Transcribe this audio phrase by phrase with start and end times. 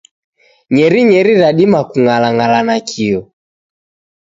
[0.73, 3.21] Nyerinyeri radima kung'alang'ala nakio.